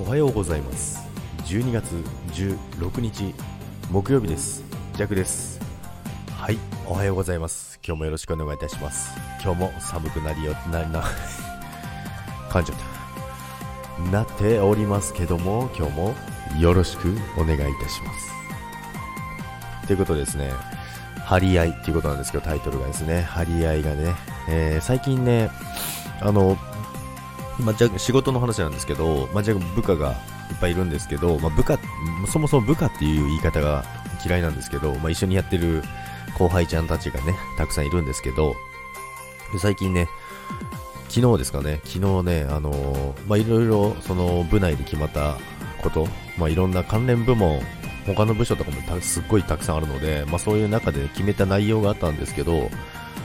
[0.00, 1.06] おはようございます。
[1.44, 1.92] 12月
[2.32, 3.34] 16日
[3.90, 4.64] 木曜日です。
[4.94, 5.60] ジャクです。
[6.38, 6.58] はい。
[6.86, 7.78] おはようございます。
[7.86, 9.10] 今日もよろしくお願いいたします。
[9.44, 11.02] 今日も寒くなりよなな
[12.48, 14.10] 噛んじゃった。
[14.10, 16.14] なっておりますけども今日も
[16.58, 18.10] よろしくお願いいたしま
[19.82, 19.86] す。
[19.86, 20.50] ということでですね。
[21.26, 23.20] 張り合いっていうことなんですけどタイトルがですね。
[23.20, 24.14] 張り合いがね、
[24.48, 25.50] えー、最近ね
[26.22, 26.56] あの
[27.60, 30.10] まあ、じゃ仕事の話なんですけど、まあ、じゃ部下が
[30.50, 31.78] いっぱいいるんですけど、まあ、部下、
[32.30, 33.84] そもそも部下っていう言い方が
[34.24, 35.82] 嫌いなんですけど、まあ、一緒にやってる
[36.38, 38.54] 後輩ちゃんたちがね、たくさんいるんですけど、
[39.58, 40.08] 最近ね、
[41.08, 45.36] 昨日ですかね、昨日ね、あのー、まあ、いろいろその部内で決まった
[45.82, 46.06] こと、
[46.38, 47.60] まあ、いろんな関連部門、
[48.06, 52.70] 他の部署とかもすっごいたくさんあるので、まあ、そういう中で決めた内容があったんですけど、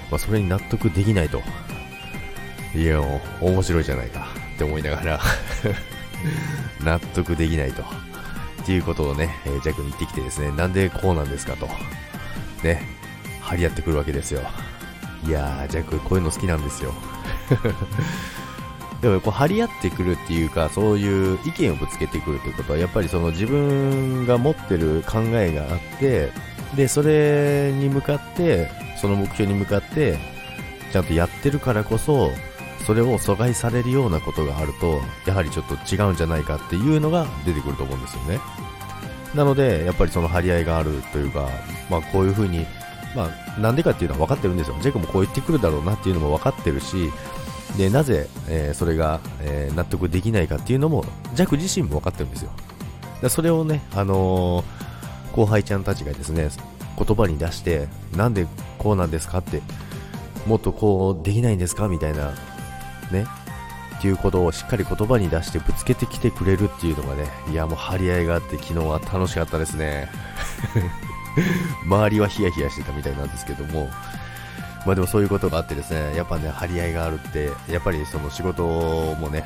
[0.09, 1.41] まあ、それに納得できないと。
[2.75, 3.01] いや、
[3.39, 5.19] 面白いじゃないかって思いながら
[6.83, 7.83] 納得できないと。
[7.83, 11.69] っていうことをね、えー、ジャックに言ってきてですね、なんでこうなんですかと。
[12.63, 12.81] ね、
[13.41, 14.41] 張り合ってくるわけですよ。
[15.25, 16.93] いやー、ジャックこういうの好きなんですよ。
[19.01, 26.31] でもこう張り合ってくるっていうか、そういう意見をぶつけてくるということは、やっぱりその自分が持ってる考えがあって、
[26.75, 30.17] で、それに向かって、その目標に向かって、
[30.91, 32.31] ちゃんとやってるからこそ、
[32.85, 38.39] それを阻害されるようなことがあると、やはりちょっと違うんじゃないかっていうのが出てくると思うんですよね。
[39.33, 41.49] なので、やっぱりその張り合いがあるというか、
[41.89, 42.65] まあこういう風に、
[43.15, 44.75] まあなんでかっていうのは分かってるんですよ。
[44.81, 47.11] ジェイクもこう言ってくるだろうなっていうのも分かってるし、
[47.77, 52.51] で、なぜ、えー、それが、えー、納得できないかっていうのも、ジャック自身も分かってるんですよ。
[53.21, 56.49] でそれをね、あのー、後輩ちゃんたちがですね、
[56.97, 58.45] 言葉に出して、なんで
[58.77, 59.61] こうなんですかって、
[60.45, 62.33] もっとこうできないんですかみたいな
[63.11, 63.25] ね、
[63.97, 70.09] っていうことをしっかり言葉に出してぶつけてきてくれるっていうのがね、いやもう張り合いがあって昨日は楽しかったですね。
[71.85, 73.89] 周りはヒヤヒヤしてたみたいなんですけども、
[74.85, 78.63] まあでもそういうことがあってですね、やっぱね、張り合いがあるって、やっぱりその仕事
[79.15, 79.43] もね、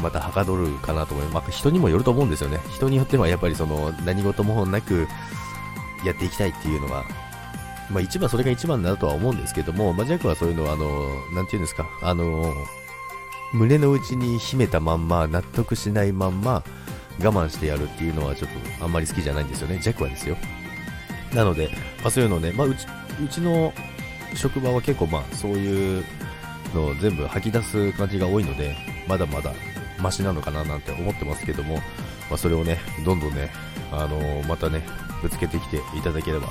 [0.00, 1.34] またはかどるかなと思います。
[1.34, 2.60] まあ、人にもよると思うんですよね。
[2.70, 5.06] 人によってはやっぱりその何事もなく
[6.04, 7.04] やっていきたいっていうのが、
[7.90, 12.52] まあ一番それが一番だとは思うんですけども、まあジャックはそういうのはあの、なんていうんですか、あの、
[13.52, 16.64] 胸の内に秘めたまんま、納得しないまんま、
[17.20, 19.78] 我慢してやるっていうのはちょっとあんまり好きじゃないんですよね。
[19.82, 20.36] 弱はですよ。
[21.34, 21.68] なので、
[22.00, 22.86] まあ、そういうのね、まあ、うち、
[23.22, 23.72] うちの
[24.34, 26.04] 職場は結構まあ、そういう
[26.74, 28.76] のを全部吐き出す感じが多いので、
[29.06, 29.52] まだまだ
[30.00, 33.50] マシなのかななんて思ってますけども、まあ、それをね、どんどんね、
[33.90, 34.82] あのー、またね、
[35.20, 36.46] ぶつけてきていただければ、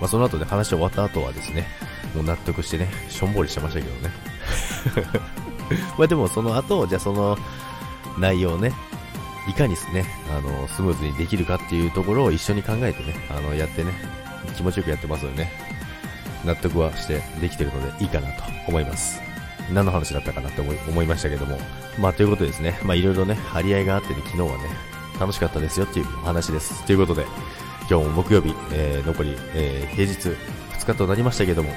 [0.00, 1.66] まあ、その後、ね、話終わった後はですね、
[2.14, 5.45] もう納得してね、しょんぼりしてましたけどね。
[5.98, 7.38] まあでもその後、じゃあその
[8.18, 8.72] 内容をね、
[9.48, 10.04] いかにね、
[10.36, 13.92] あの、スムーズにできるかっていうところを一緒に考えてね、あの、やってね、
[14.56, 15.52] 気持ちよくやってますのでね、
[16.44, 19.20] 納得はしてできてるのでいいかなと思います。
[19.72, 21.58] 何の話だったかなって思い思いましたけども。
[21.98, 24.52] まあということでですね、まあいろいろね、張り合いがあってね、昨日はね、
[25.18, 26.84] 楽しかったですよっていうお話です。
[26.84, 27.26] ということで、
[27.90, 30.36] 今日も木曜日、えー、残り、えー、平日
[30.78, 31.70] 2日となりましたけども、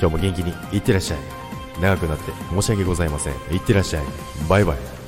[0.00, 1.39] 今日も元気にいってらっしゃい。
[1.80, 3.34] 長くなって申し訳ございません。
[3.52, 4.04] いってらっしゃい。
[4.48, 4.99] バイバイ。